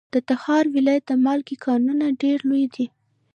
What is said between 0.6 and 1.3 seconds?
ولایت د